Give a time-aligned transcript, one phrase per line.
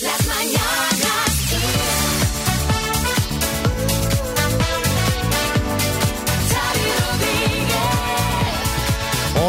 [0.00, 0.83] Las mañanas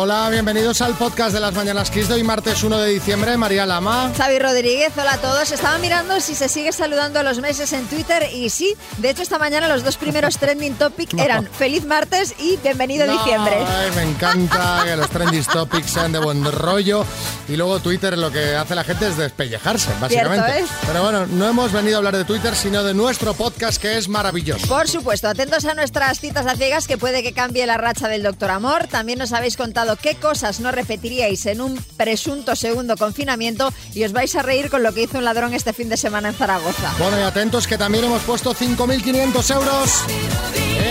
[0.05, 3.37] Hola, bienvenidos al podcast de las Mañanas Kiss de hoy, martes 1 de diciembre.
[3.37, 4.11] María Lama.
[4.15, 5.51] Xavi Rodríguez, hola a todos.
[5.51, 9.23] Estaba mirando si se sigue saludando a los meses en Twitter y sí, de hecho
[9.23, 13.57] esta mañana los dos primeros trending topic eran feliz martes y bienvenido No, diciembre.
[13.67, 17.03] ay, me encanta que los trending topics sean de buen rollo.
[17.47, 20.45] Y luego Twitter lo que hace la gente es despellejarse, básicamente.
[20.53, 20.79] Cierto es.
[20.85, 24.07] Pero bueno, no hemos venido a hablar de Twitter, sino de nuestro podcast que es
[24.07, 24.67] maravilloso.
[24.67, 28.21] Por supuesto, atentos a nuestras citas a ciegas que puede que cambie la racha del
[28.21, 28.85] doctor Amor.
[28.85, 34.11] También nos habéis contado qué cosas no repetiríais en un presunto segundo confinamiento y os
[34.11, 36.93] vais a reír con lo que hizo un ladrón este fin de semana en Zaragoza.
[36.99, 40.03] Bueno, y atentos que también hemos puesto 5.500 euros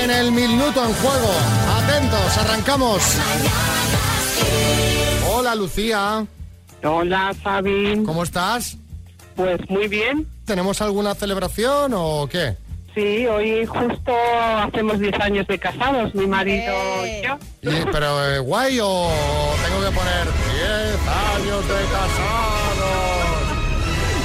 [0.03, 1.31] en el minuto en juego.
[1.77, 3.03] Atentos, arrancamos.
[5.31, 6.27] Hola, Lucía.
[6.83, 8.03] Hola, Fabi.
[8.05, 8.77] ¿Cómo estás?
[9.37, 10.29] Pues muy bien.
[10.45, 12.57] ¿Tenemos alguna celebración o qué?
[12.95, 14.13] Sí, hoy justo
[14.59, 16.73] hacemos 10 años de casados, mi marido
[17.05, 17.23] ¡Eh!
[17.23, 17.39] y yo.
[17.63, 19.11] Y- ¿Pero eh, guay o
[19.67, 23.45] tengo que poner 10 años de casados?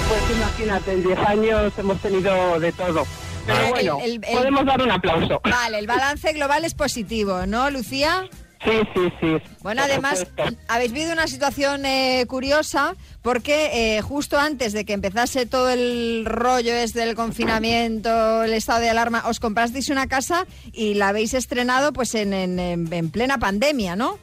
[0.07, 3.07] Pues imagínate, en 10 años hemos tenido de todo.
[3.47, 3.69] Pero Vale.
[3.71, 5.41] bueno, El- el- el- podemos dar un aplauso.
[5.43, 8.27] Vale, el balance global es positivo, ¿no, Lucía?
[8.63, 9.37] Sí, sí, sí.
[9.61, 10.59] Bueno, además, supuesto.
[10.67, 16.23] habéis vivido una situación eh, curiosa porque eh, justo antes de que empezase todo el
[16.25, 21.33] rollo es del confinamiento, el estado de alarma, os comprasteis una casa y la habéis
[21.33, 24.17] estrenado pues en, en- en- en plena pandemia, ¿no?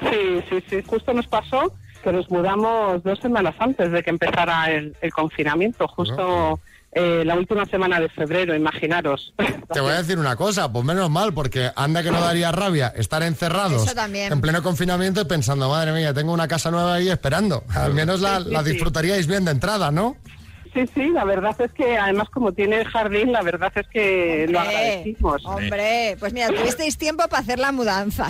[0.00, 0.82] Sí, sí, sí.
[0.86, 1.72] Justo nos pasó
[2.04, 6.60] que nos mudamos dos semanas antes de que empezara el, el confinamiento, justo
[6.92, 9.34] eh, la última semana de febrero, imaginaros.
[9.72, 12.92] Te voy a decir una cosa, pues menos mal, porque anda que no daría rabia
[12.96, 14.32] estar encerrados Eso también.
[14.32, 17.64] en pleno confinamiento y pensando, madre mía, tengo una casa nueva ahí esperando.
[17.74, 18.70] Al menos la, Sí, sí, la sí.
[18.70, 20.16] disfrutaríais bien de entrada, ¿no?
[20.74, 24.60] Sí, sí, la verdad es que además como tiene jardín, la verdad es que lo
[24.60, 25.44] agradecimos.
[25.46, 28.28] Hombre, pues mira, tuvisteis tiempo para hacer la mudanza,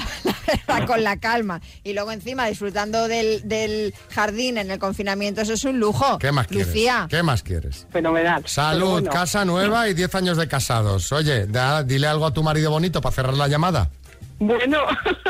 [0.87, 1.61] con la calma.
[1.85, 6.19] Y luego encima disfrutando del, del jardín en el confinamiento, eso es un lujo.
[6.19, 6.69] ¿Qué más quieres?
[6.69, 7.07] Lucía.
[7.11, 7.87] ¿Qué más quieres?
[7.91, 8.43] Fenomenal.
[8.47, 11.11] Salud, bueno, casa nueva y 10 años de casados.
[11.13, 13.91] Oye, da- dile algo a tu marido bonito para cerrar la llamada.
[14.41, 14.79] Bueno,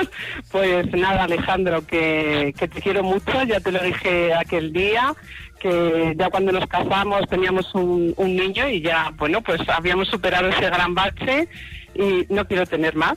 [0.50, 5.14] pues nada, Alejandro, que, que te quiero mucho, ya te lo dije aquel día,
[5.58, 10.48] que ya cuando nos casamos teníamos un, un niño y ya, bueno, pues habíamos superado
[10.48, 11.48] ese gran bache
[11.94, 13.14] y no quiero tener más.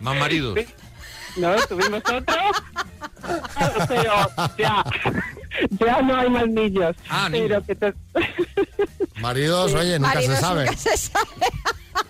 [0.00, 0.58] Más maridos.
[1.36, 2.34] No, tuvimos otro,
[3.88, 4.12] pero
[4.56, 4.84] ya,
[5.70, 6.96] ya no hay más niños.
[7.10, 7.62] Ah, pero niños.
[7.66, 7.94] que te...
[9.20, 10.64] Maridos, oye, nunca Maridos se sabe.
[10.66, 11.26] nunca se sabe.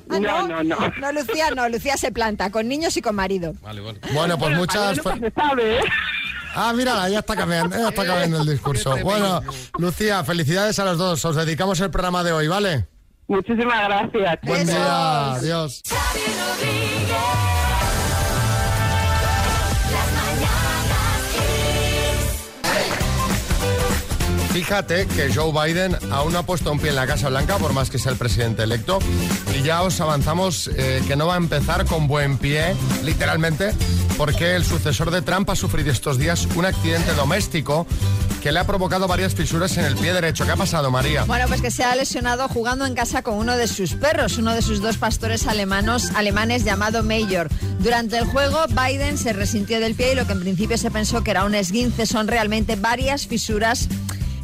[0.09, 0.77] Ah, No, no, no.
[1.01, 3.55] No, Lucía, no, Lucía se planta, con niños y con marido.
[3.63, 4.01] Vale, vale.
[4.13, 4.97] Bueno, pues muchas...
[4.97, 5.83] Nunca se sabe, ¿eh?
[6.57, 8.97] Ah, mira, ya está cambiando, ya está cambiando el discurso.
[9.03, 9.43] Bueno,
[9.79, 11.25] Lucía, felicidades a los dos.
[11.25, 12.87] Os dedicamos el programa de hoy, ¿vale?
[13.29, 14.39] Muchísimas gracias.
[14.43, 14.75] Buen Besos.
[14.75, 15.83] día, adiós.
[24.57, 27.75] Fíjate que Joe Biden aún no ha puesto un pie en la Casa Blanca, por
[27.75, 29.01] más que sea el presidente electo,
[29.55, 33.75] y ya os avanzamos eh, que no va a empezar con buen pie, literalmente,
[34.17, 37.87] porque el sucesor de Trump ha sufrido estos días un accidente doméstico
[38.47, 40.47] que le ha provocado varias fisuras en el pie derecho.
[40.47, 41.25] ¿Qué ha pasado, María?
[41.25, 44.55] Bueno, pues que se ha lesionado jugando en casa con uno de sus perros, uno
[44.55, 47.49] de sus dos pastores alemanos, alemanes llamado Mayor.
[47.81, 51.25] Durante el juego, Biden se resintió del pie y lo que en principio se pensó
[51.25, 53.89] que era un esguince son realmente varias fisuras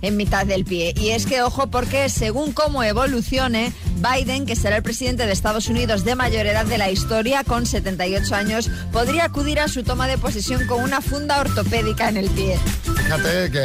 [0.00, 0.94] en mitad del pie.
[0.96, 5.68] Y es que, ojo, porque según cómo evolucione, Biden, que será el presidente de Estados
[5.68, 10.06] Unidos de mayor edad de la historia, con 78 años, podría acudir a su toma
[10.08, 12.58] de posesión con una funda ortopédica en el pie.
[12.84, 13.60] Fíjate que,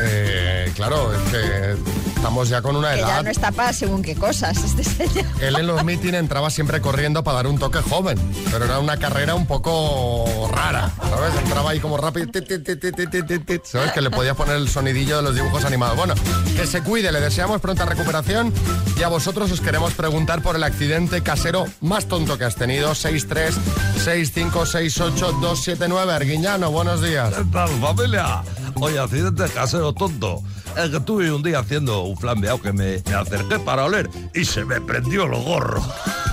[0.00, 1.76] eh, claro, es que
[2.16, 3.22] estamos ya con una Que ya edad.
[3.24, 5.24] no está para según qué cosas este señor.
[5.40, 8.18] Él en los mítines entraba siempre corriendo para dar un toque joven,
[8.50, 11.34] pero era una carrera un poco rara, ¿sabes?
[11.42, 13.92] Entraba ahí como rápido, tit, ¿sabes?
[13.92, 15.96] Que le podía poner el sonidillo de los dibujos animados.
[15.96, 16.14] Bueno,
[16.56, 18.52] que se cuide, le deseamos pronta recuperación
[18.98, 22.94] y a vosotros os queremos preguntar por el accidente casero más tonto que has tenido.
[22.94, 23.54] 63
[23.96, 27.34] 65 68 279 Arguiñano, buenos días.
[27.34, 28.42] ¿Qué tal, familia?
[28.76, 30.42] Oye, accidente casero tonto.
[30.76, 34.44] Es que estuve un día haciendo un flambeado que me, me acerqué para oler y
[34.44, 35.82] se me prendió el gorro.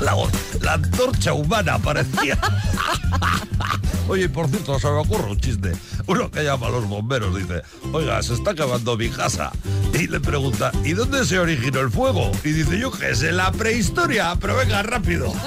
[0.01, 0.15] La,
[0.61, 2.37] la antorcha humana parecía.
[4.07, 5.71] Oye, por cierto, se me ocurre un chiste.
[6.07, 7.61] Uno que llama a los bomberos dice,
[7.93, 9.51] oiga, se está acabando mi casa.
[9.93, 12.31] Y le pregunta, ¿y dónde se originó el fuego?
[12.43, 15.31] Y dice, yo qué sé, en la prehistoria, pero venga, rápido.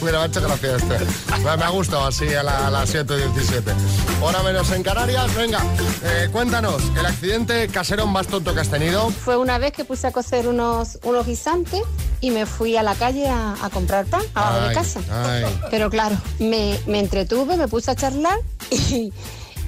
[0.00, 0.98] Mira, me ha hecho gracia este.
[1.42, 3.74] Me, ha gustado así a, la- las 7.17.
[4.22, 5.34] Hora menos en Canarias.
[5.34, 5.60] Venga,
[6.02, 9.10] eh, cuéntanos, el accidente casero más tonto que has tenido.
[9.10, 11.82] Fue una vez que puse a cocer unos, unos guisantes
[12.20, 15.00] y me fui a la calle a, a comprar pan abajo Ay, de casa.
[15.10, 15.44] ay.
[15.70, 18.38] Pero claro, me, me entretuve, me puse a charlar
[18.70, 19.12] y,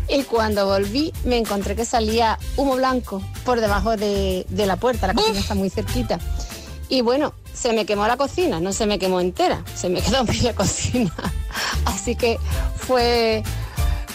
[0.08, 5.06] y cuando volví me encontré que salía humo blanco por debajo de, de la puerta.
[5.08, 6.18] La cocina está muy cerquita.
[6.88, 10.22] Y bueno, se me quemó la cocina, no se me quemó entera, se me quedó
[10.24, 11.12] media cocina.
[11.84, 12.38] Así que
[12.76, 13.42] fue,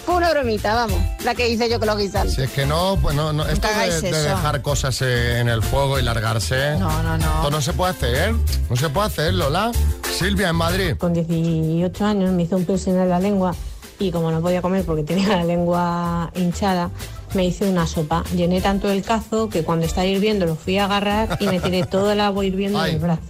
[0.06, 2.36] fue una bromita, vamos, la que hice yo con los guisantes.
[2.36, 5.62] Si es que no, pues no, no esto de, de dejar cosas eh, en el
[5.62, 6.78] fuego y largarse.
[6.78, 7.36] No, no, no.
[7.36, 8.34] Esto no se puede hacer.
[8.70, 9.72] No se puede hacer, Lola.
[10.18, 10.96] Silvia, en Madrid.
[10.98, 13.56] Con 18 años me hizo un piercing en la lengua
[14.00, 16.90] y como no podía comer porque tenía la lengua hinchada,
[17.34, 18.24] me hice una sopa.
[18.36, 21.86] Llené tanto el cazo que cuando estaba hirviendo lo fui a agarrar y me tiré
[21.86, 22.92] todo el agua hirviendo Ay.
[22.92, 23.22] en el brazo.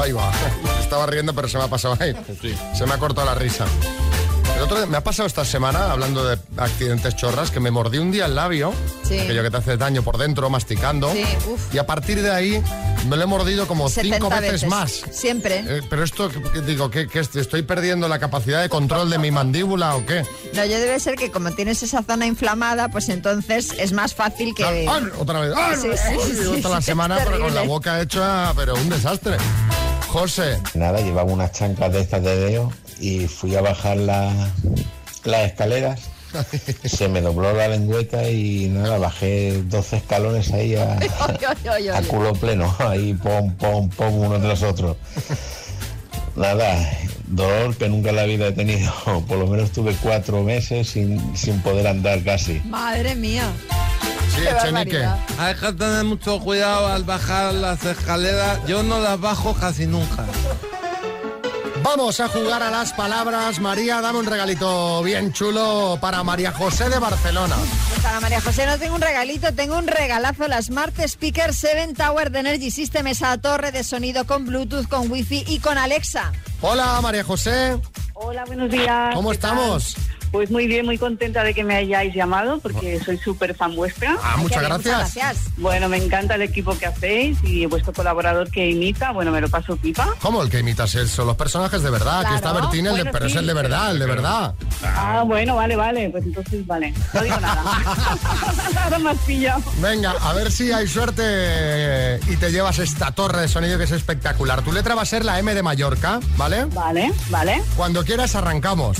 [0.00, 0.30] Ahí va.
[0.80, 2.14] Estaba riendo, pero se me ha pasado ahí.
[2.74, 3.66] Se me ha cortado la risa.
[4.58, 7.98] El otro día- me ha pasado esta semana, hablando de accidentes chorras, que me mordí
[7.98, 8.72] un día el labio,
[9.04, 9.18] Sí.
[9.20, 11.12] aquello que te hace daño por dentro, masticando.
[11.12, 11.72] Sí, uf.
[11.74, 12.62] Y a partir de ahí
[13.08, 15.02] me lo he mordido como 70 cinco veces, más.
[15.12, 15.64] Siempre.
[15.64, 16.28] Eh, pero esto,
[16.66, 20.26] digo, que, estoy perdiendo la capacidad de control de mi mandíbula o qué?
[20.54, 24.54] No, yo debe ser que como tienes esa zona inflamada, pues entonces es más fácil
[24.56, 24.64] que...
[24.88, 25.52] Ah, otra vez.
[25.56, 25.88] Ah, Sí,
[26.36, 29.36] sí, otra la semana, pero con la boca hecha, pero un desastre.
[30.08, 34.32] José, Nada, llevaba unas chanclas de estas de dedo y fui a bajar la-
[35.24, 36.00] las escaleras.
[36.84, 40.98] Se me dobló la lengüeta y nada, bajé 12 escalones ahí a,
[41.94, 44.96] a culo pleno, ahí pom, pom, pom, uno tras otro.
[46.36, 46.90] Nada,
[47.26, 48.92] dolor que nunca en la vida he tenido.
[49.26, 52.60] Por lo menos tuve cuatro meses sin, sin poder andar casi.
[52.66, 53.50] Madre mía.
[54.38, 55.18] Sí, barbaridad.
[55.38, 58.60] Hay que tener mucho cuidado al bajar las escaleras.
[58.66, 60.24] Yo no las bajo casi nunca.
[61.82, 63.60] Vamos a jugar a las palabras.
[63.60, 67.56] María, dame un regalito bien chulo para María José de Barcelona.
[67.88, 71.94] Pues Para María José no tengo un regalito, tengo un regalazo, la Smart Speaker 7
[71.94, 76.32] Tower de Energy System, esa torre de sonido con Bluetooth, con Wi-Fi y con Alexa.
[76.60, 77.78] Hola, María José.
[78.14, 79.14] Hola, buenos días.
[79.14, 79.56] ¿Cómo ¿Qué tal?
[80.30, 84.16] Pues muy bien, muy contenta de que me hayáis llamado porque soy súper fan vuestra.
[84.22, 84.78] Ah, muchas gracias.
[84.98, 85.38] Muchas gracias.
[85.56, 89.12] Bueno, me encanta el equipo que hacéis y vuestro colaborador que imita.
[89.12, 90.14] Bueno, me lo paso pipa.
[90.20, 90.90] ¿Cómo el que imitas?
[90.90, 92.20] Son los personas de verdad.
[92.26, 92.66] Aquí está Claro.
[92.66, 94.54] Bertín, el de- Bueno, pero es el de verdad, el de verdad.
[94.84, 96.10] Ah, bueno, vale, vale.
[96.10, 96.92] Pues entonces, vale.
[97.14, 97.62] No digo nada.
[98.84, 99.62] Ahora me has pillado.
[99.80, 103.92] Venga, a ver si hay suerte y te llevas esta torre de sonido que es
[103.92, 104.62] espectacular.
[104.62, 106.64] Tu letra va a ser la M de Mallorca, ¿vale?
[106.66, 107.62] Vale, vale.
[107.76, 108.98] Cuando quieras arrancamos.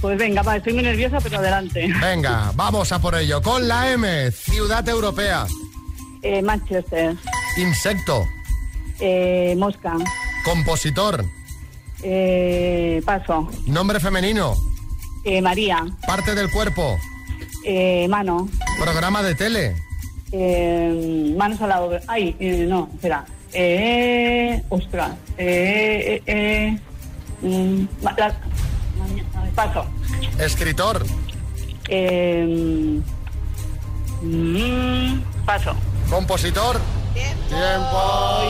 [0.00, 1.88] Pues venga, va, estoy muy nerviosa, pero adelante.
[2.00, 3.40] Venga, vamos a por ello.
[3.42, 5.46] Con la M, ciudad europea.
[6.22, 7.14] Eh, Manchester,
[7.56, 8.24] Insecto,
[9.00, 9.94] eh, Mosca,
[10.44, 11.24] compositor,
[12.02, 14.54] eh, Paso, nombre femenino,
[15.24, 16.98] eh, María, parte del cuerpo,
[17.64, 18.48] eh, Mano,
[18.80, 19.76] programa de tele,
[20.32, 22.00] eh, Manos a la obra.
[22.08, 23.24] Ay, eh, no, espera.
[23.52, 25.12] Eh, ostras.
[25.38, 26.78] Eh, eh,
[27.42, 28.36] eh, mm, la-
[29.56, 29.84] paso.
[30.38, 31.04] escritor,
[31.88, 33.00] Eh,
[34.22, 35.74] mm, paso.
[36.10, 36.78] compositor.
[37.14, 38.42] Tiempo.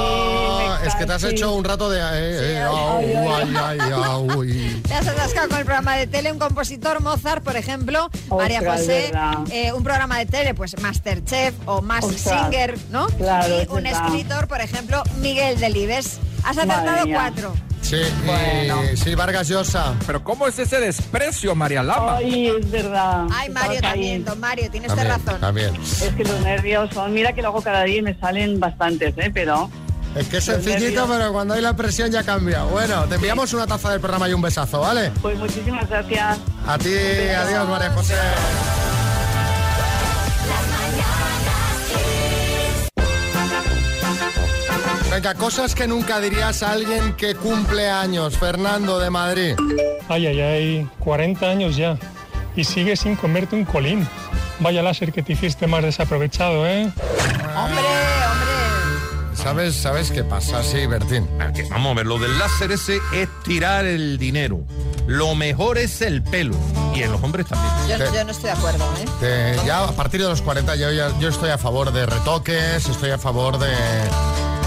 [0.85, 1.99] Es que te has hecho un rato de...
[2.01, 3.79] eh, eh, au, ay,
[4.89, 8.61] Te has atascado con el programa de tele, un compositor, Mozart, por ejemplo, Ostras, María
[8.73, 9.13] José,
[9.53, 12.41] eh, un programa de tele, pues Masterchef o Mask Ostras.
[12.43, 13.07] Singer, ¿no?
[13.07, 16.19] Claro, y un escritor, por ejemplo, Miguel Delibes.
[16.43, 17.53] Has acertado cuatro.
[17.89, 18.03] Sí,
[18.97, 19.95] sí, Vargas Llosa.
[20.07, 22.17] Pero ¿cómo es ese desprecio, María Lama?
[22.17, 23.27] Ay, es verdad.
[23.33, 25.41] Ay, Mario también, don Mario, tienes También, razón.
[25.41, 25.75] también.
[25.77, 27.13] Es que los nervios son.
[27.15, 29.31] Mira que luego cada día me salen bastantes, ¿eh?
[29.33, 29.71] Pero.
[30.17, 32.65] Es que es sencillito, pero cuando hay la presión ya cambia.
[32.65, 35.13] Bueno, te enviamos una taza del programa y un besazo, ¿vale?
[35.23, 36.39] Pues muchísimas gracias.
[36.67, 38.15] A ti, adiós, María José.
[45.17, 48.37] Venga, cosas que nunca dirías a alguien que cumple años.
[48.37, 49.55] Fernando de Madrid.
[50.11, 51.97] Ay, ay, ay, 40 años ya.
[52.55, 54.07] Y sigues sin comerte un colín.
[54.61, 56.93] Vaya láser que te hiciste más desaprovechado, ¿eh?
[57.57, 59.33] Hombre, hombre.
[59.43, 60.63] ¿Sabes, ¿Sabes qué pasa?
[60.63, 61.27] Sí, Bertín.
[61.71, 64.61] Vamos a ver, lo del láser ese es tirar el dinero.
[65.07, 66.57] Lo mejor es el pelo.
[66.95, 67.73] Y en los hombres también.
[67.89, 69.05] Yo, Te- yo no estoy de acuerdo, ¿eh?
[69.59, 72.87] Te- ya a partir de los 40 yo, ya- yo estoy a favor de retoques,
[72.87, 73.69] estoy a favor de,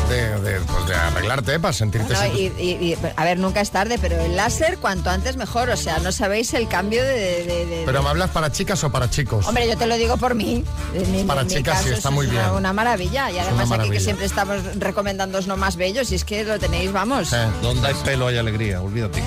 [0.09, 2.13] de, de, pues, de arreglarte para sentirte...
[2.13, 5.37] No, siempre- y, y- y, a ver, nunca es tarde, pero el láser cuanto antes
[5.37, 5.69] mejor.
[5.69, 7.43] O sea, no sabéis el cambio de...
[7.45, 9.45] de- de- Pero me hablas para chicas o para chicos.
[9.47, 10.63] Hombre, yo te lo digo por mí.
[11.11, 12.43] Mi- Para mi chicas sí, está muy es bien.
[12.51, 13.29] Una, maravilla.
[13.31, 16.91] Y además aquí que siempre estamos recomendándoos lo más bellos y es que lo tenéis,
[16.91, 17.31] vamos.
[17.33, 19.21] Eh, Donde hay pelo hay alegría, olvídate.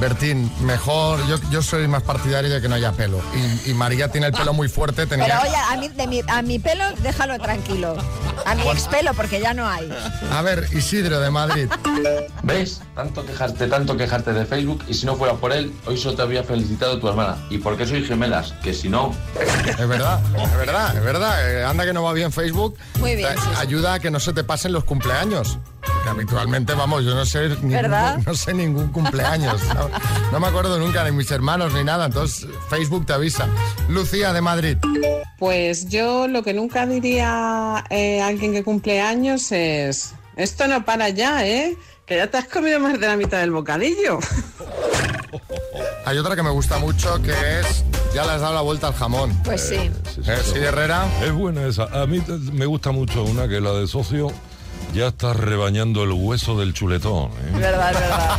[0.00, 3.20] Bertín, mejor, yo, yo soy más partidario de que no haya pelo.
[3.64, 5.26] Y, y María tiene el pelo muy fuerte, tenía...
[5.26, 7.96] Pero oye, a mí, de mi, a mi pelo déjalo tranquilo.
[8.46, 9.92] A mi expelo porque ya no hay.
[10.32, 11.68] A ver, Isidro de Madrid.
[12.44, 12.80] ¿Ves?
[12.94, 16.22] Tanto quejarte, tanto quejarte de Facebook y si no fuera por él, hoy solo te
[16.22, 17.36] había felicitado tu hermana.
[17.50, 18.52] ¿Y por qué sois gemelas?
[18.62, 19.12] Que si no...
[19.66, 21.50] Es verdad, es verdad, es verdad.
[21.50, 22.76] Eh, anda que no va bien Facebook.
[23.00, 23.56] Muy bien, Te- sí, sí.
[23.60, 25.58] Ayuda a que no se te pasen los cumpleaños.
[25.92, 27.90] Porque habitualmente, vamos, yo no sé ningún,
[28.26, 29.60] no sé ningún cumpleaños.
[29.74, 29.88] No,
[30.32, 32.06] no me acuerdo nunca, ni mis hermanos, ni nada.
[32.06, 33.46] Entonces, Facebook te avisa.
[33.88, 34.76] Lucía de Madrid.
[35.38, 40.84] Pues yo lo que nunca diría eh, a alguien que cumple años es, esto no
[40.84, 41.76] para ya, ¿eh?
[42.06, 44.18] Que ya te has comido más de la mitad del bocadillo.
[46.04, 47.84] Hay otra que me gusta mucho que es.
[48.14, 49.36] Ya le has dado la vuelta al jamón.
[49.44, 49.74] Pues sí.
[49.74, 51.06] Eh, sí, Herrera.
[51.22, 51.84] Es buena esa.
[51.84, 54.32] A mí me gusta mucho una que la de socio
[54.94, 57.30] ya está rebañando el hueso del chuletón.
[57.30, 57.50] ¿eh?
[57.54, 58.38] Es verdad, es verdad.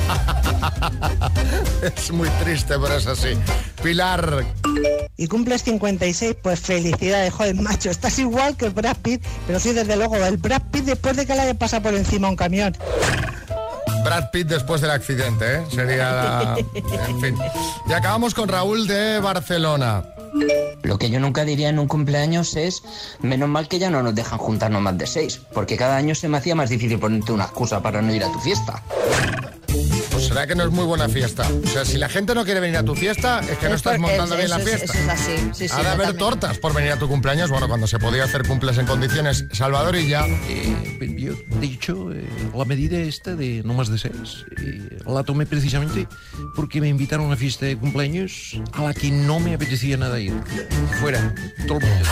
[1.81, 3.29] Es muy triste, pero es así.
[3.81, 4.45] Pilar.
[5.15, 7.89] Y cumples 56, pues felicidades, joder, macho.
[7.89, 11.33] Estás igual que Brad Pitt, pero sí, desde luego, el Brad Pitt después de que
[11.35, 12.75] le haya pasado por encima un camión.
[14.03, 15.63] Brad Pitt después del accidente, ¿eh?
[15.69, 16.57] Sería la...
[17.07, 17.37] En fin.
[17.87, 20.03] Y acabamos con Raúl de Barcelona.
[20.83, 22.83] Lo que yo nunca diría en un cumpleaños es,
[23.19, 26.27] menos mal que ya no nos dejan juntarnos más de seis, porque cada año se
[26.27, 28.81] me hacía más difícil ponerte una excusa para no ir a tu fiesta.
[30.19, 31.47] Pues será que no es muy buena fiesta.
[31.63, 33.77] O sea, si la gente no quiere venir a tu fiesta, es que no Es
[33.77, 34.91] estás montando bien la es- fiesta.
[34.93, 35.31] Eso es así.
[35.53, 37.49] Sí, sí, ha de haber tortas por venir a tu cumpleaños.
[37.49, 39.45] Bueno, cuando se podía hacer cumples en condiciones.
[39.53, 40.25] Salvador y ya.
[40.27, 45.23] Eh, yo, de hecho, eh, la medida esta de no más de seis, eh, la
[45.23, 46.05] tomé precisamente
[46.53, 50.19] porque me invitaron a una fiesta de cumpleaños a la que no me apetecía nada
[50.19, 50.33] ir.
[50.99, 51.33] Fuera,
[51.65, 52.09] todo el mundo.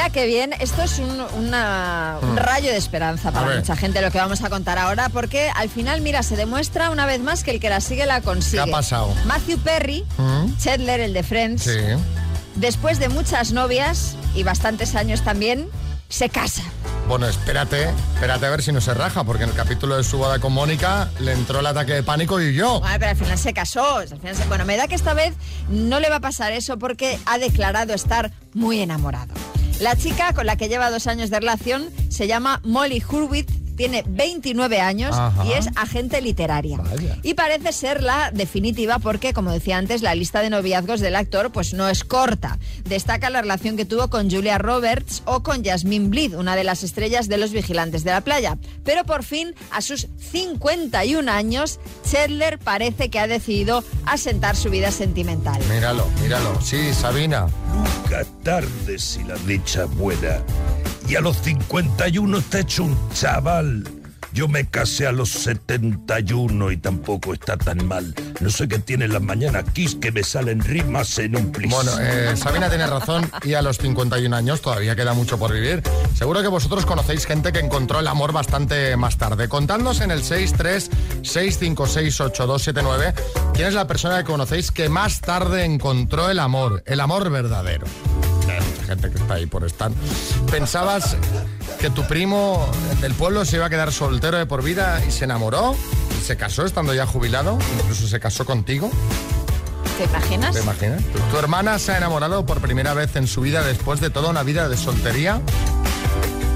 [0.00, 2.36] Mira qué bien, esto es un, una- un Hmm.
[2.38, 6.00] rayo de esperanza para mucha gente lo que vamos a contar ahora, porque al final,
[6.00, 8.64] mira, se demuestra una vez más que el que la sigue la consigue.
[8.64, 9.14] ¿Qué ha pasado?
[9.26, 10.56] Matthew Perry, ¿Mm?
[10.56, 11.76] Chandler, el de Friends, Sí.
[12.54, 15.68] después de muchas novias y bastantes años también,
[16.08, 16.62] se casa.
[17.06, 20.16] Bueno, espérate, espérate a ver si no se raja, porque en el capítulo de su
[20.16, 22.80] boda con Mónica le entró el ataque de pánico y yo.
[22.80, 23.96] Bueno, pero al final se casó.
[23.98, 25.34] al final se- Bueno, me da que esta vez
[25.68, 29.34] no le va a pasar eso porque ha declarado estar muy enamorado.
[29.80, 34.04] La chica con la que lleva dos años de relación se llama Molly Hurwitz, tiene
[34.06, 35.42] 29 años Ajá.
[35.46, 36.76] y es agente literaria.
[36.76, 37.16] Vaya.
[37.22, 41.50] Y parece ser la definitiva porque, como decía antes, la lista de noviazgos del actor
[41.50, 42.58] pues no es corta.
[42.84, 46.82] Destaca la relación que tuvo con Julia Roberts o con Jasmine Bleed, una de las
[46.82, 48.58] estrellas de Los Vigilantes de la Playa.
[48.84, 54.90] Pero por fin, a sus 51 años, Chandler parece que ha decidido asentar su vida
[54.90, 55.58] sentimental.
[55.72, 56.60] Míralo, míralo.
[56.60, 57.46] Sí, Sabina.
[57.74, 60.42] Nunca tarde si la dicha buena.
[61.10, 63.82] Y a los 51 te he hecho un chaval.
[64.32, 68.14] Yo me casé a los 71 y tampoco está tan mal.
[68.38, 71.68] No sé qué tiene en las mañanas Kiss que me salen rimas en un plis.
[71.68, 75.82] Bueno, eh, Sabina tiene razón y a los 51 años todavía queda mucho por vivir.
[76.14, 79.48] Seguro que vosotros conocéis gente que encontró el amor bastante más tarde.
[79.48, 83.14] Contadnos en el 636568279
[83.52, 87.88] quién es la persona que conocéis que más tarde encontró el amor, el amor verdadero.
[88.90, 89.92] Gente que está ahí por estar.
[90.50, 91.16] ¿Pensabas
[91.78, 92.68] que tu primo
[93.00, 95.76] del pueblo se iba a quedar soltero de por vida y se enamoró?
[96.20, 97.56] ¿Y se casó estando ya jubilado?
[97.78, 98.90] ¿Incluso se casó contigo?
[99.96, 100.56] ¿Te imaginas?
[100.56, 101.04] ¿Te imaginas?
[101.30, 104.42] Tu, hermana se ha enamorado por primera vez en su vida después de toda una
[104.42, 105.40] vida de soltería.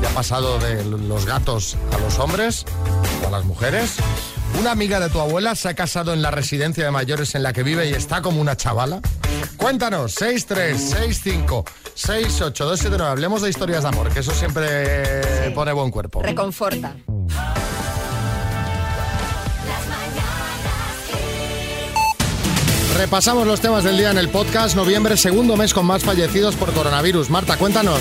[0.03, 2.65] Ya ha pasado de los gatos a los hombres
[3.23, 3.95] o a las mujeres.
[4.59, 7.53] Una amiga de tu abuela se ha casado en la residencia de mayores en la
[7.53, 9.01] que vive y está como una chavala.
[9.57, 13.11] Cuéntanos, 6365 68279.
[13.11, 16.23] Hablemos de historias de amor, que eso siempre pone buen cuerpo.
[16.23, 16.97] Reconforta.
[22.97, 24.77] Repasamos los temas del día en el podcast.
[24.77, 27.29] Noviembre, segundo mes con más fallecidos por coronavirus.
[27.29, 28.01] Marta, cuéntanos.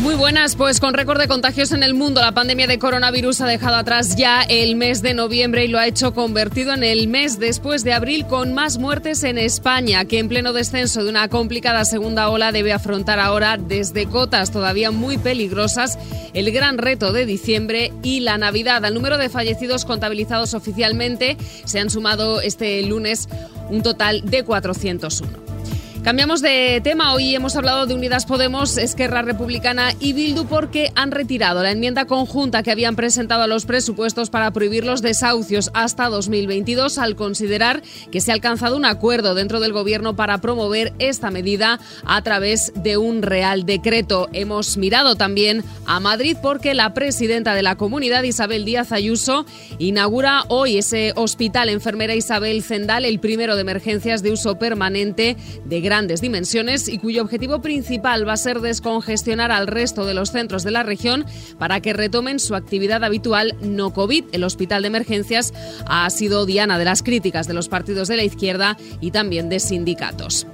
[0.00, 3.46] Muy buenas, pues con récord de contagios en el mundo, la pandemia de coronavirus ha
[3.46, 7.40] dejado atrás ya el mes de noviembre y lo ha hecho convertido en el mes
[7.40, 11.84] después de abril con más muertes en España, que en pleno descenso de una complicada
[11.84, 15.98] segunda ola debe afrontar ahora desde cotas todavía muy peligrosas
[16.32, 18.84] el gran reto de diciembre y la Navidad.
[18.84, 23.28] Al número de fallecidos contabilizados oficialmente se han sumado este lunes
[23.68, 25.57] un total de 401.
[26.04, 27.12] Cambiamos de tema.
[27.12, 32.06] Hoy hemos hablado de Unidas Podemos, Esquerra Republicana y Bildu porque han retirado la enmienda
[32.06, 37.82] conjunta que habían presentado a los presupuestos para prohibir los desahucios hasta 2022 al considerar
[38.12, 42.72] que se ha alcanzado un acuerdo dentro del gobierno para promover esta medida a través
[42.76, 44.28] de un real decreto.
[44.32, 49.46] Hemos mirado también a Madrid porque la presidenta de la comunidad, Isabel Díaz Ayuso,
[49.78, 55.87] inaugura hoy ese hospital enfermera Isabel Zendal, el primero de emergencias de uso permanente de
[55.88, 60.62] grandes dimensiones y cuyo objetivo principal va a ser descongestionar al resto de los centros
[60.62, 61.24] de la región
[61.58, 64.26] para que retomen su actividad habitual no COVID.
[64.32, 65.54] El hospital de emergencias
[65.86, 69.60] ha sido diana de las críticas de los partidos de la izquierda y también de
[69.60, 70.46] sindicatos.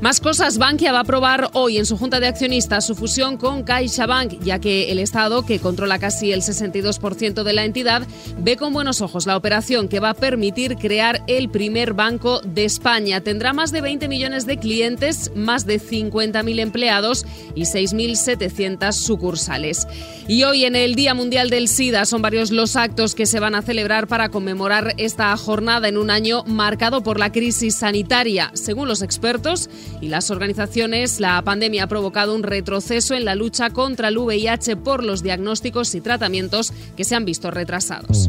[0.00, 3.64] Más cosas, Bankia va a aprobar hoy en su Junta de Accionistas su fusión con
[3.64, 8.06] CaixaBank, ya que el Estado, que controla casi el 62% de la entidad,
[8.38, 12.64] ve con buenos ojos la operación que va a permitir crear el primer banco de
[12.64, 13.20] España.
[13.20, 19.86] Tendrá más de 20 millones de clientes, más de 50.000 empleados y 6.700 sucursales.
[20.26, 23.54] Y hoy en el Día Mundial del SIDA son varios los actos que se van
[23.54, 28.50] a celebrar para conmemorar esta jornada en un año marcado por la crisis sanitaria.
[28.54, 29.68] Según los expertos,
[30.00, 34.76] y las organizaciones, la pandemia ha provocado un retroceso en la lucha contra el VIH
[34.76, 38.28] por los diagnósticos y tratamientos que se han visto retrasados.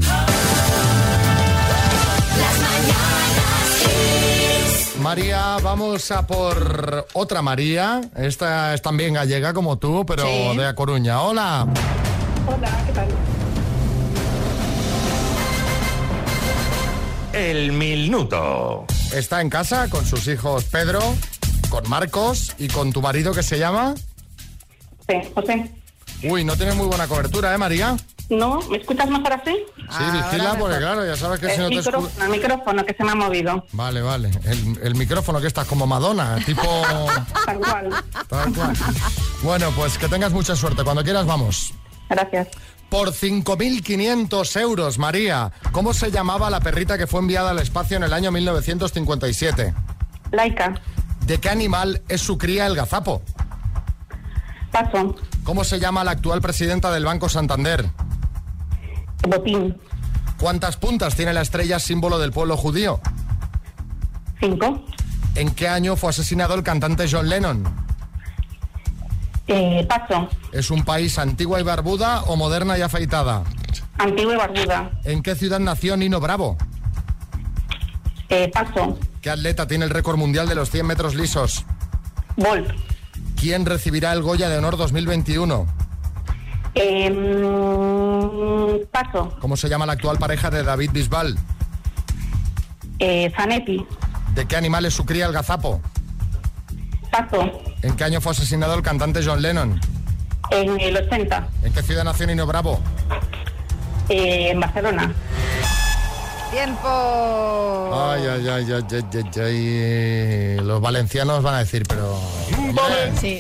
[5.02, 8.02] María, vamos a por otra María.
[8.16, 10.58] Esta es también gallega como tú, pero Sí.
[10.58, 11.22] de A Coruña.
[11.22, 11.68] Hola.
[12.48, 13.08] Hola, ¿qué tal?
[17.34, 18.86] El minuto.
[19.14, 21.00] Está en casa con sus hijos Pedro,
[21.72, 23.96] con Marcos y con tu marido que se llama.
[25.08, 25.72] Sí, José.
[26.24, 27.98] Uy, no tienes muy buena cobertura, ¿eh, María?
[28.30, 29.58] No, ¿me escuchas mejor así?
[29.78, 32.02] Sí, vigila, porque claro, ya sabes que si no te escuchas.
[32.02, 33.66] micrófono, el micrófono que se me ha movido.
[33.72, 34.30] Vale, vale.
[34.44, 36.62] El, el micrófono que estás como Madonna, tipo.
[37.46, 37.90] Tal cual.
[38.28, 38.78] Tal cual.
[39.42, 40.84] Bueno, pues que tengas mucha suerte.
[40.84, 41.74] Cuando quieras, vamos.
[42.10, 42.50] Gracias.
[42.90, 45.52] Por 5.500 euros, María.
[45.72, 49.74] ¿Cómo se llamaba la perrita que fue enviada al espacio en el año 1957?
[50.32, 50.74] Laika.
[51.26, 53.22] ¿De qué animal es su cría el gazapo?
[54.72, 55.16] Paso.
[55.44, 57.86] ¿Cómo se llama la actual presidenta del Banco Santander?
[59.28, 59.78] Botín.
[60.40, 63.00] ¿Cuántas puntas tiene la estrella símbolo del pueblo judío?
[64.40, 64.84] Cinco.
[65.36, 67.64] ¿En qué año fue asesinado el cantante John Lennon?
[69.48, 70.30] Eh, paso.
[70.52, 73.44] ¿Es un país antigua y barbuda o moderna y afeitada?
[73.98, 74.92] Antigua y barbuda.
[75.04, 76.58] ¿En qué ciudad nació Nino Bravo?
[78.30, 78.98] Eh, paso.
[79.22, 81.64] ¿Qué atleta tiene el récord mundial de los 100 metros lisos?
[82.38, 82.72] Bolt.
[83.40, 85.68] ¿Quién recibirá el Goya de Honor 2021?
[86.74, 89.38] Eh, mm, paso.
[89.40, 91.38] ¿Cómo se llama la actual pareja de David Bisbal?
[92.98, 93.86] Eh, Zanetti.
[94.34, 95.82] ¿De qué animal es su cría el gazapo?
[97.12, 97.62] Paso.
[97.84, 99.80] ¿En qué año fue asesinado el cantante John Lennon?
[100.50, 101.48] En el 80.
[101.64, 102.80] ¿En qué ciudad nació Nino Bravo?
[104.10, 105.14] Eh, en Barcelona.
[106.52, 107.92] Tiempo.
[107.94, 109.04] Ay, ay, ay, ay, ay,
[109.38, 110.56] ay, ay.
[110.66, 112.20] Los valencianos van a decir, pero...
[113.20, 113.40] Sí.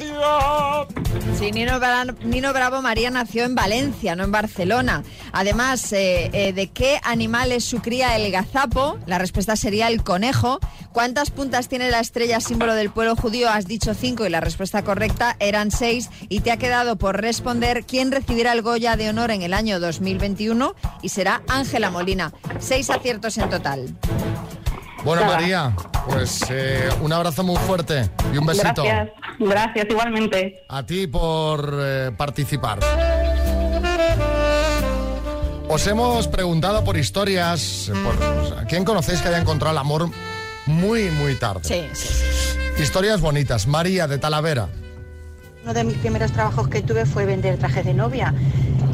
[1.39, 5.03] Sí, Nino, Bra- Nino Bravo María nació en Valencia, no en Barcelona.
[5.31, 8.97] Además, eh, eh, ¿de qué animal es su cría el gazapo?
[9.07, 10.59] La respuesta sería el conejo.
[10.91, 13.49] ¿Cuántas puntas tiene la estrella símbolo del pueblo judío?
[13.49, 16.09] Has dicho cinco y la respuesta correcta eran seis.
[16.29, 19.79] Y te ha quedado por responder quién recibirá el Goya de Honor en el año
[19.79, 22.33] 2021 y será Ángela Molina.
[22.59, 23.89] Seis aciertos en total.
[25.03, 25.35] Bueno, Nada.
[25.35, 25.75] María,
[26.07, 28.83] pues eh, un abrazo muy fuerte y un besito.
[28.83, 29.09] Gracias.
[29.39, 30.63] Gracias, igualmente.
[30.69, 32.79] A ti por eh, participar.
[35.67, 40.09] Os hemos preguntado por historias, por, ¿quién conocéis que haya encontrado el amor
[40.67, 41.61] muy, muy tarde?
[41.63, 42.83] Sí, sí, sí.
[42.83, 43.65] Historias bonitas.
[43.67, 44.67] María de Talavera.
[45.63, 48.33] Uno de mis primeros trabajos que tuve fue vender trajes de novia.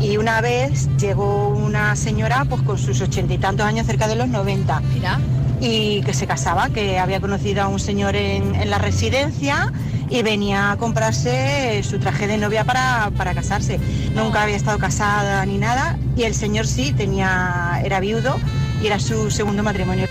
[0.02, 4.16] Y una vez llegó una señora pues con sus ochenta y tantos años, cerca de
[4.16, 4.80] los 90.
[4.94, 5.20] Mira.
[5.60, 9.72] Y que se casaba, que había conocido a un señor en, en la residencia
[10.10, 13.80] y venía a comprarse su traje de novia para, para casarse.
[14.14, 15.98] Nunca había estado casada ni nada.
[16.16, 18.38] Y el señor sí tenía, era viudo
[18.82, 20.08] y era su segundo matrimonio.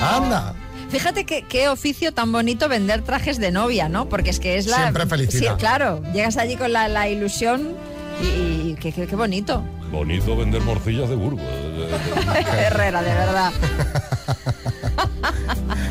[0.00, 0.54] Anda.
[0.90, 4.08] Fíjate que, qué oficio tan bonito vender trajes de novia, ¿no?
[4.08, 4.76] Porque es que es la...
[4.76, 5.52] Siempre felicidad.
[5.52, 7.76] Sí, claro, llegas allí con la, la ilusión
[8.20, 9.62] y, y qué, qué- qué bonito.
[9.90, 11.42] Bonito vender morcillas de Burgos.
[12.58, 13.52] Herrera, de verdad.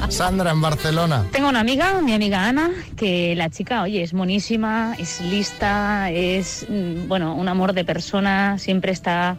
[0.09, 1.25] Sandra en Barcelona.
[1.31, 6.65] Tengo una amiga, mi amiga Ana, que la chica, oye, es monísima, es lista, es,
[6.69, 9.37] mm, bueno, un amor de persona, siempre está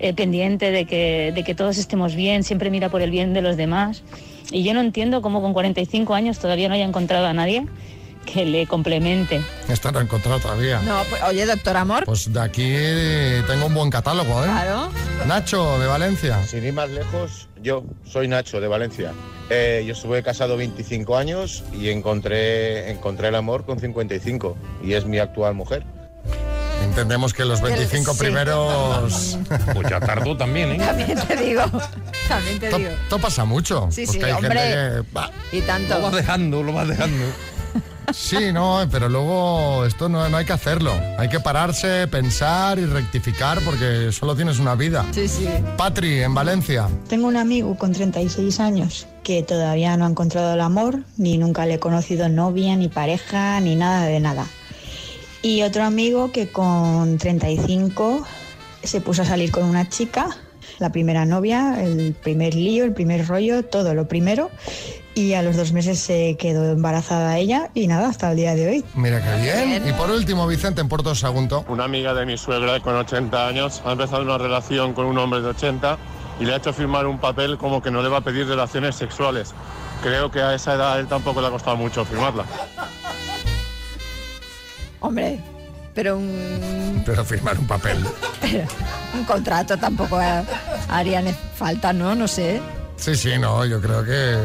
[0.00, 3.42] eh, pendiente de que, de que todos estemos bien, siempre mira por el bien de
[3.42, 4.02] los demás.
[4.50, 7.66] Y yo no entiendo cómo con 45 años todavía no haya encontrado a nadie
[8.32, 9.40] que le complemente.
[9.68, 10.80] Esto no he encontrado todavía.
[10.80, 12.04] No, pues, oye, doctor Amor.
[12.04, 12.72] Pues de aquí
[13.46, 14.46] tengo un buen catálogo, ¿eh?
[14.46, 14.90] Claro.
[15.26, 16.42] Nacho, de Valencia.
[16.46, 19.12] Sin ir más lejos, yo soy Nacho de Valencia.
[19.50, 25.06] Eh, yo estuve casado 25 años y encontré, encontré el amor con 55 y es
[25.06, 25.84] mi actual mujer.
[26.84, 28.18] Entendemos que los 25 Sí.
[28.20, 29.38] primeros...
[29.74, 30.78] Pues ya tardó también, ¿eh?
[30.78, 31.62] También te digo.
[32.28, 32.90] También te digo.
[32.90, 33.88] esto pasa mucho.
[33.90, 35.04] Sí, sí, hombre.
[35.52, 35.56] que...
[35.56, 35.94] Y tanto.
[35.96, 37.24] Lo vas dejando, lo vas dejando.
[38.12, 40.92] Sí, no, pero luego esto no, no hay que hacerlo.
[41.18, 45.04] Hay que pararse, pensar y rectificar porque solo tienes una vida.
[45.12, 45.48] Sí, sí.
[45.76, 46.88] Patri, en Valencia.
[47.08, 51.66] Tengo un amigo con 36 años que todavía no ha encontrado el amor, ni nunca
[51.66, 54.46] le he conocido novia, ni pareja, ni nada de nada.
[55.42, 58.26] Y otro amigo que con 35
[58.82, 60.28] se puso a salir con una chica,
[60.78, 64.50] la primera novia, el primer lío, el primer rollo, todo lo primero.
[65.14, 68.68] Y a los dos meses se quedó embarazada ella y nada, hasta el día de
[68.68, 68.84] hoy.
[68.94, 69.88] Mira qué bien.
[69.88, 71.64] Y por último, Vicente, en Puerto Sagunto.
[71.68, 75.40] Una amiga de mi suegra con 80 años ha empezado una relación con un hombre
[75.40, 75.98] de 80
[76.40, 78.94] y le ha hecho firmar un papel como que no le va a pedir relaciones
[78.94, 79.54] sexuales.
[80.02, 82.44] Creo que a esa edad a él tampoco le ha costado mucho firmarla.
[85.00, 85.40] Hombre,
[85.94, 87.98] pero un, Pero firmar un papel.
[89.14, 90.20] un contrato tampoco
[90.88, 92.14] haría ne- falta, ¿no?
[92.14, 92.60] No sé.
[92.96, 94.36] Sí, sí, no, yo creo que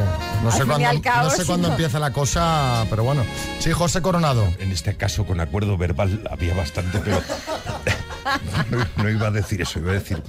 [0.44, 1.74] no Al sé cuándo, cabo, no sé sí, cuándo no.
[1.74, 3.24] empieza la cosa, pero bueno.
[3.60, 4.48] Sí, José Coronado.
[4.60, 7.20] En este caso, con acuerdo verbal había bastante, pero
[8.70, 10.22] no, no iba a decir eso, iba a decir,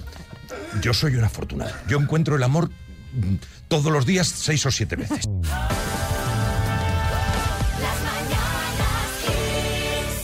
[0.81, 1.73] yo soy un afortunado.
[1.87, 2.71] Yo encuentro el amor
[3.13, 3.35] mm,
[3.69, 5.25] todos los días seis o siete veces.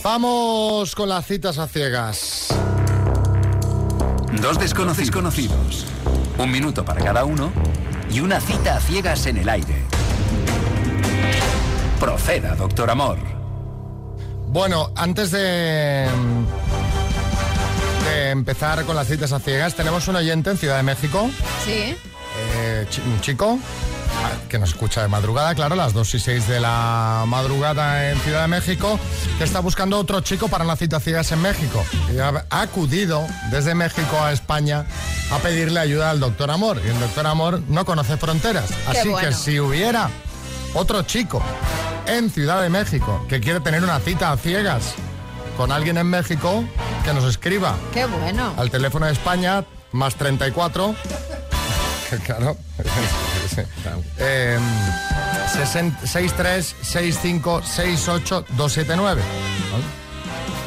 [0.03, 2.47] Vamos con las citas a ciegas.
[4.41, 5.85] Dos desconocidos conocidos.
[6.37, 7.51] Un minuto para cada uno
[8.11, 9.83] y una cita a ciegas en el aire.
[11.99, 13.17] Proceda, doctor Amor.
[14.47, 16.07] Bueno, antes de,
[18.09, 21.29] de empezar con las citas a ciegas, tenemos un oyente en Ciudad de México,
[21.63, 21.95] Sí.
[22.57, 23.59] eh, un chico
[24.49, 28.41] que nos escucha de madrugada, claro, las 2 y 6 de la madrugada en Ciudad
[28.41, 28.99] de México,
[29.37, 31.83] que está buscando otro chico para una cita a ciegas en México.
[32.13, 34.85] Y ha, ha acudido desde México a España
[35.31, 36.81] a pedirle ayuda al doctor Amor.
[36.85, 38.69] Y el doctor Amor no conoce fronteras.
[38.91, 39.27] Qué Así bueno.
[39.29, 40.09] que si hubiera
[40.73, 41.41] otro chico
[42.05, 44.95] en Ciudad de México que quiere tener una cita a ciegas
[45.55, 46.63] con alguien en México,
[47.05, 48.53] que nos escriba Qué bueno.
[48.57, 50.95] al teléfono de España, más 34.
[52.09, 52.57] que claro.
[54.17, 54.57] Eh,
[56.05, 59.21] 63 65 68 279.
[59.71, 59.83] ¿vale?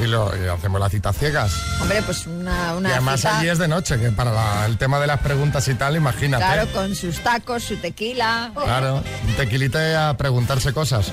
[0.00, 1.54] Y, lo, y hacemos la cita a ciegas.
[1.80, 4.76] Hombre, pues una, una y además cita, allí es de noche, que para la- el
[4.76, 6.44] tema de las preguntas y tal, imagínate.
[6.44, 8.50] claro, con sus tacos, su tequila.
[8.54, 11.12] Claro, un tequilita a preguntarse cosas.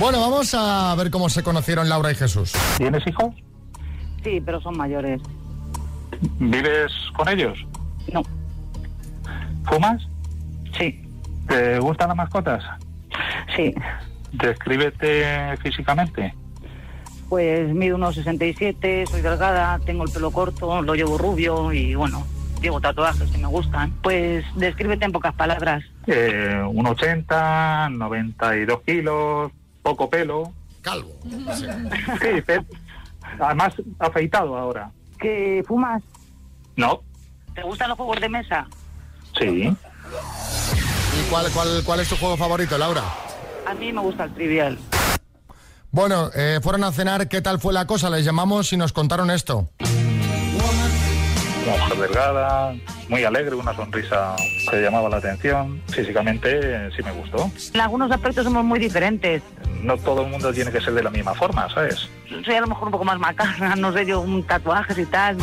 [0.00, 2.52] Bueno, vamos a ver cómo se conocieron Laura y Jesús.
[2.78, 3.32] ¿Tienes hijos?
[4.24, 5.20] Sí, pero son mayores.
[6.40, 7.56] ¿Vives con ellos?
[8.12, 8.22] No.
[9.66, 10.02] ¿Fumas?
[11.50, 12.62] ¿Te gustan las mascotas?
[13.56, 13.74] Sí.
[14.30, 16.32] Descríbete físicamente.
[17.28, 22.24] Pues mido unos 67, soy delgada, tengo el pelo corto, lo llevo rubio y bueno,
[22.62, 23.90] llevo tatuajes que me gustan.
[24.00, 25.82] Pues descríbete en pocas palabras.
[26.06, 29.50] Eh, un 80, 92 kilos,
[29.82, 30.52] poco pelo.
[30.82, 31.10] Calvo.
[32.20, 32.58] Sí,
[33.40, 34.90] además afeitado ahora.
[35.18, 36.02] ¿Que fumas?
[36.76, 37.02] No,
[37.54, 38.68] ¿Te gustan los juegos de mesa?
[39.36, 39.76] sí.
[41.30, 43.04] ¿Y cuál, cuál, cuál es tu juego favorito, Laura?
[43.64, 44.76] A mí me gusta el trivial.
[45.92, 48.10] Bueno, eh, fueron a cenar, ¿qué tal fue la cosa?
[48.10, 49.70] Les llamamos y nos contaron esto.
[51.62, 52.74] Una mujer delgada,
[53.08, 54.34] muy alegre, una sonrisa
[54.68, 55.80] que llamaba la atención.
[55.90, 57.48] Físicamente sí me gustó.
[57.74, 59.40] En algunos aspectos somos muy diferentes.
[59.82, 62.08] No todo el mundo tiene que ser de la misma forma, ¿sabes?
[62.44, 65.36] Soy a lo mejor un poco más macarra, no sé yo, un tatuajes y tal.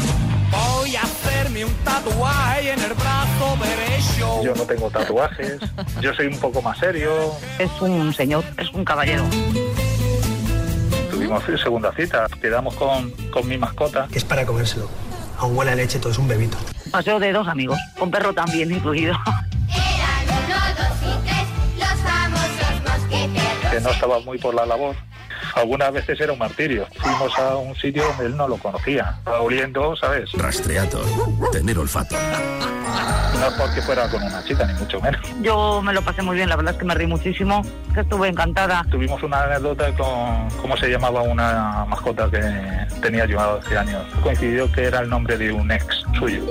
[0.51, 1.05] Voy a
[1.47, 4.43] hacerme un tatuaje en el brazo derecho.
[4.43, 5.59] Yo no tengo tatuajes,
[6.01, 7.11] yo soy un poco más serio.
[7.57, 9.23] Es un señor, es un caballero.
[11.09, 14.07] Tuvimos segunda cita, quedamos con, con mi mascota.
[14.13, 14.89] Es para comérselo.
[15.37, 16.57] Aún huele a leche, todo es un bebito.
[16.91, 19.13] Paseo de dos amigos, con perro también incluido.
[21.77, 23.71] Los famosos mosqueteros.
[23.71, 24.95] que no estaba muy por la labor.
[25.57, 26.87] Algunas veces era un martirio.
[26.99, 29.15] Fuimos a un sitio donde él no lo conocía.
[29.17, 30.31] Estaba oliendo, ¿sabes?
[30.33, 31.03] Rastreator.
[31.51, 32.15] Tener olfato.
[33.39, 35.21] No es porque fuera con una chica, ni mucho menos.
[35.41, 37.61] Yo me lo pasé muy bien, la verdad es que me reí muchísimo,
[37.95, 38.85] estuve encantada.
[38.89, 42.41] Tuvimos una anécdota con cómo se llamaba una mascota que
[43.01, 44.03] tenía yo hace años.
[44.23, 45.85] Coincidió que era el nombre de un ex
[46.17, 46.43] suyo.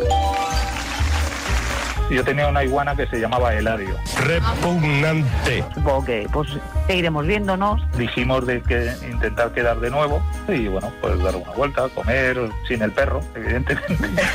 [2.11, 3.97] Yo tenía una iguana que se llamaba Eladio.
[4.21, 5.64] Repugnante.
[5.75, 6.49] Supongo que pues
[6.87, 7.83] seguiremos viéndonos.
[7.97, 12.38] Dijimos de que intentar quedar de nuevo y bueno, pues dar una vuelta, comer
[12.69, 14.23] sin el perro, evidentemente.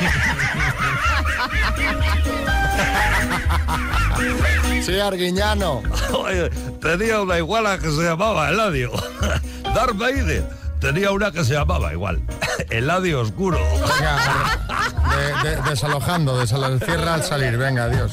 [4.82, 5.82] Sí, Arguiñano.
[6.12, 8.90] Oye, tenía una iguana que se llamaba Eladio.
[9.74, 10.44] Darth Vader
[10.80, 12.20] tenía una que se llamaba igual.
[12.70, 13.58] Eladio Oscuro.
[15.16, 18.10] De- de- desalojando, desalo- cierra al salir, venga, adiós.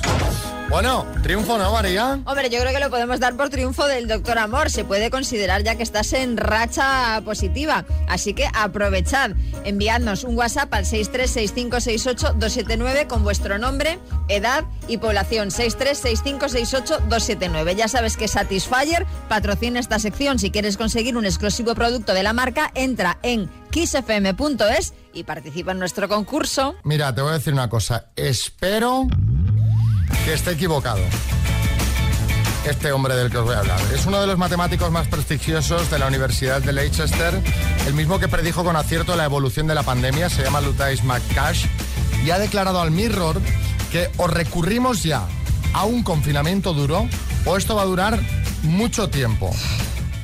[0.70, 2.20] Bueno, triunfo, ¿no, María?
[2.26, 4.70] Hombre, yo creo que lo podemos dar por triunfo del doctor Amor.
[4.70, 7.86] Se puede considerar ya que estás en racha positiva.
[8.08, 9.32] Así que aprovechad.
[9.64, 15.50] Enviadnos un WhatsApp al 636568279 con vuestro nombre, edad y población.
[15.50, 17.76] 636568279.
[17.76, 20.38] Ya sabes que Satisfyer patrocina esta sección.
[20.38, 25.80] Si quieres conseguir un exclusivo producto de la marca, entra en kissfm.es y participa en
[25.80, 26.76] nuestro concurso.
[26.84, 28.06] Mira, te voy a decir una cosa.
[28.16, 29.08] Espero
[30.26, 31.02] que esté equivocado.
[32.66, 33.80] Este hombre del que os voy a hablar.
[33.94, 37.42] Es uno de los matemáticos más prestigiosos de la Universidad de Leicester,
[37.88, 41.66] el mismo que predijo con acierto la evolución de la pandemia, se llama Lutais McCash,
[42.24, 43.42] y ha declarado al Mirror
[43.92, 45.26] que o recurrimos ya
[45.74, 47.08] a un confinamiento duro
[47.46, 48.20] o esto va a durar
[48.64, 49.52] mucho tiempo.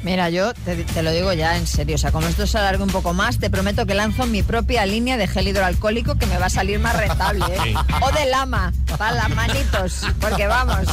[0.05, 2.83] Mira, yo te, te lo digo ya en serio, o sea, como esto se alargue
[2.83, 6.37] un poco más, te prometo que lanzo mi propia línea de gel hidroalcohólico que me
[6.37, 7.59] va a salir más rentable, ¿eh?
[7.63, 7.73] Sí.
[8.01, 10.87] O de lama, para las manitos, porque vamos.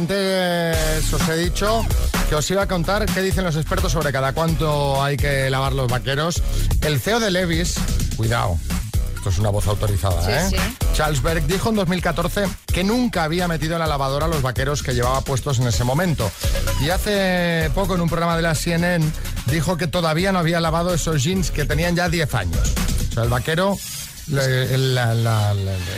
[0.00, 1.84] Antes os he dicho
[2.30, 5.74] que os iba a contar qué dicen los expertos sobre cada cuánto hay que lavar
[5.74, 6.42] los vaqueros.
[6.80, 7.74] El CEO de Levis,
[8.16, 8.56] cuidado,
[9.14, 10.58] esto es una voz autorizada, Sí, ¿eh?
[10.58, 10.76] sí.
[10.94, 14.94] Charles Berg dijo en 2014 que nunca había metido en la lavadora los vaqueros que
[14.94, 16.30] llevaba puestos en ese momento.
[16.80, 19.04] Y hace poco en un programa de la CNN
[19.46, 22.72] dijo que todavía no había lavado esos jeans que tenían ya 10 años.
[23.10, 23.76] O sea, el vaquero,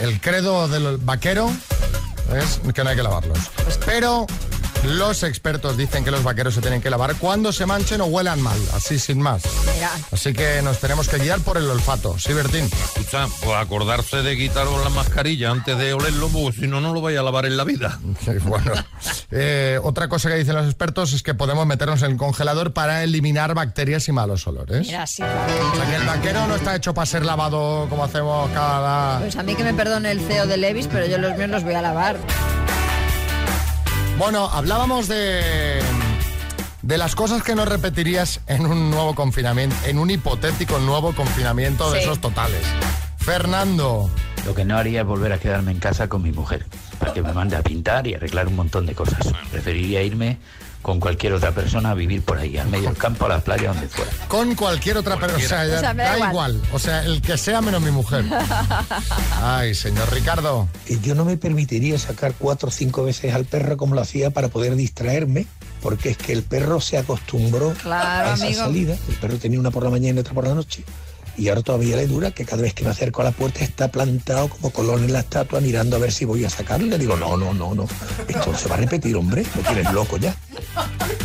[0.02, 1.52] el credo del vaquero
[2.36, 3.38] es que no hay que lavarlos.
[3.84, 4.26] Pero
[4.84, 8.40] los expertos dicen que los vaqueros se tienen que lavar cuando se manchen o huelan
[8.40, 9.42] mal, así sin más.
[9.74, 12.18] Mira, Así que nos tenemos que guiar por el olfato.
[12.18, 12.64] ¿Sí, Bertín?
[12.64, 17.00] Escucha, pues acordarse de quitaros la mascarilla antes de olerlo, porque si no, no lo
[17.00, 17.98] vaya a lavar en la vida.
[18.44, 18.72] Bueno,
[19.30, 23.02] eh, otra cosa que dicen los expertos es que podemos meternos en el congelador para
[23.04, 24.86] eliminar bacterias y malos olores.
[24.86, 25.22] mira, sí.
[25.22, 29.20] O sea que el vaquero no está hecho para ser lavado como hacemos cada...
[29.20, 31.62] Pues a mí que me perdone el CEO de Levis, pero yo los míos los
[31.64, 32.16] voy a lavar.
[34.18, 35.80] Bueno, hablábamos de,
[36.82, 41.90] de las cosas que no repetirías en un nuevo confinamiento, en un hipotético nuevo confinamiento
[41.90, 42.62] de esos totales.
[43.18, 44.10] Fernando.
[44.44, 46.66] Lo que no haría es volver a quedarme en casa con mi mujer,
[46.98, 49.32] para que me mande a pintar y arreglar un montón de cosas.
[49.52, 50.38] Preferiría irme
[50.82, 53.68] con cualquier otra persona a vivir por ahí, al medio del campo, a la playa,
[53.68, 54.10] donde fuera.
[54.28, 55.42] Con cualquier otra persona.
[55.44, 56.30] O sea, ya O sea, me da da igual.
[56.56, 56.62] igual.
[56.72, 58.24] O sea, el que sea menos mi mujer.
[59.42, 60.68] Ay, señor Ricardo.
[61.02, 64.48] Yo no me permitiría sacar cuatro o cinco veces al perro como lo hacía para
[64.48, 65.46] poder distraerme,
[65.82, 68.60] porque es que el perro se acostumbró Claro, a esa amigo.
[68.60, 68.96] salida.
[69.08, 70.84] El perro tenía una por la mañana y otra por la noche.
[71.36, 73.88] Y ahora todavía le dura que cada vez que me acerco a la puerta está
[73.88, 76.88] plantado como colón en la estatua mirando a ver si voy a sacarle.
[76.88, 77.86] Le digo, no, no, no, no.
[78.28, 79.44] Esto no se va a repetir, hombre.
[79.54, 80.34] No tienes loco ya.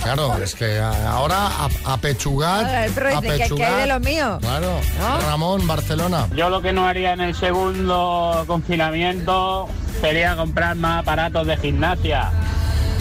[0.03, 2.89] Claro, es que a- ahora a, a pechugar.
[3.21, 4.37] Dice, ¿qué- qué hay de lo mío?
[4.41, 4.79] Claro.
[5.27, 6.27] Ramón, Barcelona.
[6.35, 9.67] Yo lo que no haría en el segundo confinamiento
[10.01, 12.31] sería comprar más aparatos de gimnasia.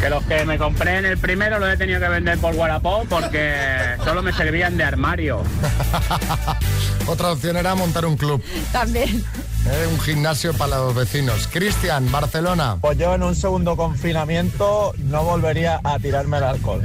[0.01, 3.09] Que los que me compré en el primero los he tenido que vender por Wallapop
[3.09, 3.55] porque
[4.05, 5.43] solo me servían de armario.
[7.07, 9.25] Otra opción era montar un club, También.
[9.65, 9.87] ¿eh?
[9.91, 11.49] un gimnasio para los vecinos.
[11.53, 12.79] Cristian, Barcelona.
[12.81, 16.83] Pues yo en un segundo confinamiento no volvería a tirarme el alcohol.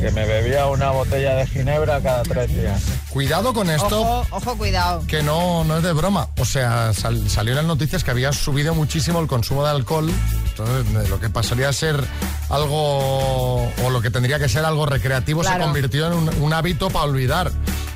[0.00, 2.82] Que me bebía una botella de ginebra cada tres días.
[3.10, 4.00] Cuidado con esto.
[4.00, 5.02] Ojo, ojo, cuidado.
[5.06, 6.28] Que no, no es de broma.
[6.38, 10.10] O sea, sal- salió en las noticias que había subido muchísimo el consumo de alcohol.
[10.58, 12.02] Entonces, de lo que pasaría a ser
[12.50, 15.58] algo, o lo que tendría que ser algo recreativo, Claro.
[15.58, 17.50] se convirtió en un, un hábito para olvidar.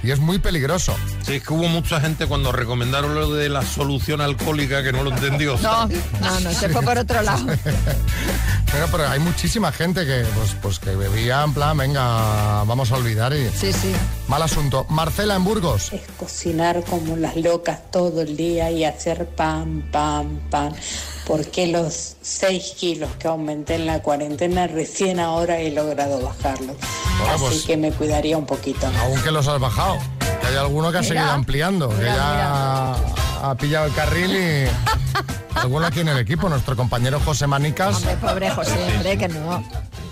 [0.05, 0.96] Y es muy peligroso.
[1.25, 5.05] Sí, es que hubo mucha gente cuando recomendaron lo de la solución alcohólica que no
[5.05, 5.57] lo entendió.
[5.62, 5.87] No,
[6.20, 7.46] no, no, se fue por otro lado.
[8.72, 12.96] Pero, pero hay muchísima gente que, pues, pues que bebía en plan, venga, vamos a
[12.96, 13.51] olvidar y...
[13.51, 13.92] Sí, sí.
[14.29, 14.87] Mal asunto.
[14.88, 15.90] Marcela en Burgos.
[16.18, 20.75] cocinar como las locas todo el día y hacer pan, pan, pan.
[21.32, 26.76] Porque los 6 kilos que aumenté en la cuarentena recién ahora he logrado bajarlos.
[26.76, 28.86] Bueno, Así pues- que me cuidaría un poquito.
[29.00, 29.96] Aún que los has bajado.
[30.42, 32.92] Que hay alguno que ha seguido ampliando, que Mira, ya
[33.44, 34.66] ha pillado el carril y...
[35.58, 37.96] Alguno aquí en el equipo, nuestro compañero José Manicas.
[37.96, 39.64] Hombre, pobre José, hombre, que no.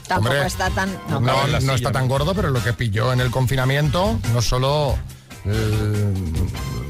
[0.09, 0.90] Tampoco Hombre, está tan...
[1.11, 4.96] No, No, no está tan gordo, pero lo que pilló en el confinamiento no solo
[5.44, 6.14] eh,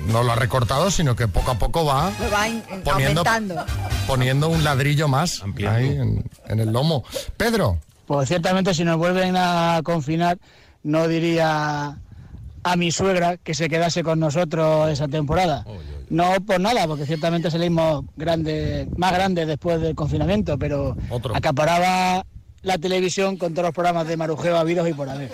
[0.07, 2.11] no lo ha recortado, sino que poco a poco va
[2.49, 3.65] in- Poniendo- aumentando.
[4.07, 7.05] poniendo un ladrillo más ahí en, en el lomo.
[7.37, 7.79] Pedro.
[8.07, 10.39] Pues ciertamente si nos vuelven a confinar,
[10.83, 11.97] no diría
[12.63, 15.65] a mi suegra que se quedase con nosotros esa temporada.
[16.09, 20.97] No por nada, porque ciertamente salimos grande, más grandes después del confinamiento, pero
[21.35, 22.27] acaparaba
[22.63, 25.31] la televisión con todos los programas de marujeo habidos y por haber.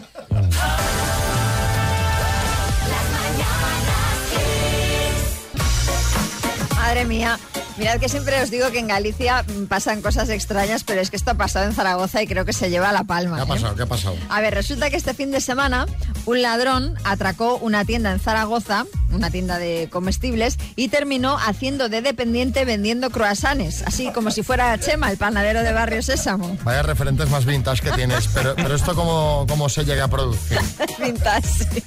[6.87, 7.37] Madre mía.
[7.79, 11.17] Mirad que siempre os digo que en Galicia mm, pasan cosas extrañas, pero es que
[11.17, 13.35] esto ha pasado en Zaragoza y creo que se lleva la palma.
[13.35, 13.49] ¿Qué ha ¿eh?
[13.49, 13.75] pasado?
[13.75, 14.17] ¿Qué ha pasado?
[14.29, 15.87] A ver, resulta que este fin de semana
[16.27, 22.03] un ladrón atracó una tienda en Zaragoza, una tienda de comestibles, y terminó haciendo de
[22.03, 26.57] dependiente vendiendo croissants, así como si fuera Chema, el panadero de Barrio Sésamo.
[26.63, 30.61] Vaya referentes más vintage que tienes, pero, pero esto cómo, cómo se llega a producir.
[31.01, 31.49] Vintage.
[31.49, 31.83] sí.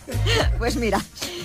[0.57, 1.01] Pues mira,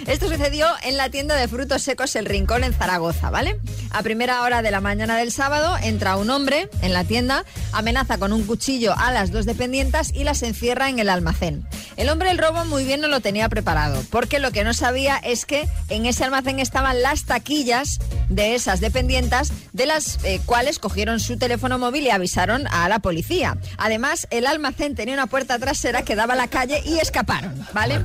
[0.07, 3.59] esto sucedió en la tienda de frutos secos El Rincón en Zaragoza, ¿vale?
[3.91, 8.19] A primera hora de la mañana del sábado entra un hombre en la tienda, amenaza
[8.19, 11.67] con un cuchillo a las dos dependientas y las encierra en el almacén.
[11.97, 15.17] El hombre el robo muy bien no lo tenía preparado, porque lo que no sabía
[15.17, 20.79] es que en ese almacén estaban las taquillas de esas dependientas, de las eh, cuales
[20.79, 23.57] cogieron su teléfono móvil y avisaron a la policía.
[23.79, 28.03] Además, el almacén tenía una puerta trasera que daba a la calle y escaparon, ¿vale?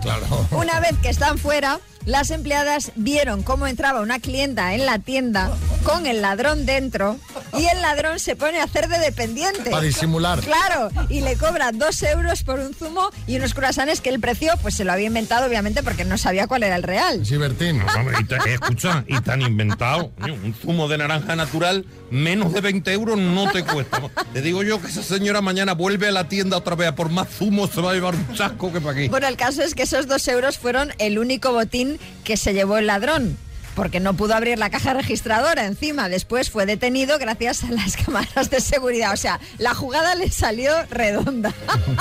[0.51, 5.51] Una vez que están fuera, las empleadas vieron cómo entraba una clienta en la tienda
[5.83, 7.17] con el ladrón dentro
[7.57, 9.69] y el ladrón se pone a hacer de dependiente.
[9.69, 10.39] Para disimular.
[10.39, 14.53] Claro, y le cobra dos euros por un zumo y unos croissants que el precio
[14.62, 17.25] pues se lo había inventado obviamente porque no sabía cuál era el real.
[17.25, 17.81] Sí, Bertín.
[18.19, 20.12] Y te- escucha, y tan inventado.
[20.21, 24.01] Un zumo de naranja natural, menos de 20 euros no te cuesta.
[24.33, 27.09] Te digo yo que esa señora mañana vuelve a la tienda otra vez a por
[27.09, 29.07] más zumo, se va a llevar un chasco que para aquí.
[29.09, 32.77] Bueno, el caso es que esos dos euros fueron el único botín que se llevó
[32.77, 33.37] el ladrón.
[33.75, 36.09] Porque no pudo abrir la caja registradora encima.
[36.09, 39.13] Después fue detenido gracias a las cámaras de seguridad.
[39.13, 41.53] O sea, la jugada le salió redonda.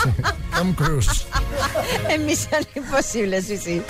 [0.56, 1.26] Tom Cruise.
[2.08, 3.82] en Misión Imposible, sí, sí.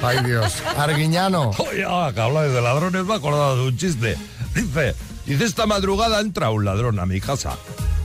[0.00, 0.54] Ay, Dios.
[0.76, 1.50] Arguiñano.
[1.58, 4.16] Oye, ahora que habláis de ladrones, me acordado de un chiste.
[4.54, 4.94] Dice,
[5.26, 7.56] dice, esta madrugada entra un ladrón a mi casa.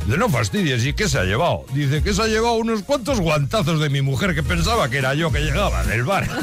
[0.06, 1.66] Dice, no fastidies, ¿y qué se ha llevado?
[1.74, 5.14] Dice que se ha llevado unos cuantos guantazos de mi mujer que pensaba que era
[5.14, 6.28] yo que llegaba del bar.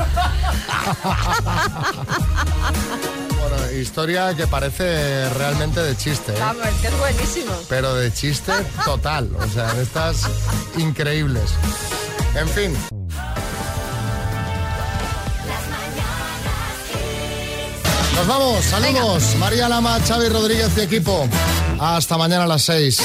[3.48, 6.36] Bueno, historia que parece realmente de chiste, ¿eh?
[6.40, 7.52] Vamos, que es buenísimo.
[7.68, 8.52] pero de chiste
[8.84, 9.30] total.
[9.38, 10.28] O sea, de estas
[10.76, 11.52] increíbles.
[12.34, 12.76] En fin.
[18.16, 19.36] Nos vamos, saludos.
[19.36, 21.28] María Lama, Xavi Rodríguez y equipo.
[21.78, 22.98] Hasta mañana a las 6.